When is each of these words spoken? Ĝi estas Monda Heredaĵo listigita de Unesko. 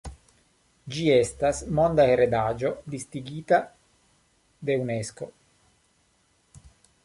Ĝi 0.95 1.03
estas 1.15 1.59
Monda 1.79 2.07
Heredaĵo 2.13 2.73
listigita 2.95 3.61
de 4.71 4.81
Unesko. 4.87 5.33